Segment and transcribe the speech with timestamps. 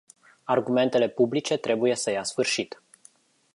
[0.43, 2.81] Argumentele publice trebuie să ia sfârșit.